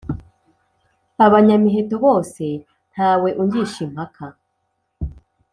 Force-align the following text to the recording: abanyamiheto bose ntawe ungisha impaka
abanyamiheto 1.25 1.95
bose 2.05 2.43
ntawe 2.93 3.29
ungisha 3.41 3.79
impaka 3.87 4.25